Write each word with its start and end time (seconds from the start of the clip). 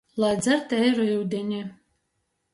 Lai 0.21 0.35
dzer 0.41 0.61
teiru 0.69 1.05
iudini! 1.13 1.61